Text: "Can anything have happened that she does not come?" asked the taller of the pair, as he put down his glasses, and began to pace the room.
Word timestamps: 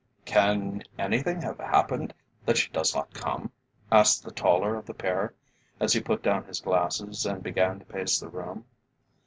"Can 0.25 0.81
anything 0.97 1.43
have 1.43 1.59
happened 1.59 2.11
that 2.43 2.57
she 2.57 2.71
does 2.71 2.95
not 2.95 3.13
come?" 3.13 3.51
asked 3.91 4.23
the 4.23 4.31
taller 4.31 4.75
of 4.75 4.87
the 4.87 4.95
pair, 4.95 5.35
as 5.79 5.93
he 5.93 6.01
put 6.01 6.23
down 6.23 6.43
his 6.45 6.59
glasses, 6.59 7.23
and 7.23 7.43
began 7.43 7.77
to 7.77 7.85
pace 7.85 8.19
the 8.19 8.27
room. 8.29 8.65